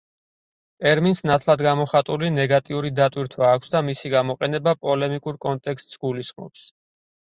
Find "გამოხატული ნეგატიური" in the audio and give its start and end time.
1.67-2.91